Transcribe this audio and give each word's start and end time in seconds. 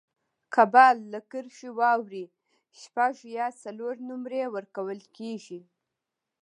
که 0.53 0.63
بال 0.73 0.97
له 1.13 1.19
کرښي 1.31 1.69
واوړي، 1.79 2.25
شپږ 2.81 3.15
یا 3.37 3.47
څلور 3.63 3.93
نومرې 4.07 4.43
ورکول 4.55 4.99
کیږي. 5.17 5.61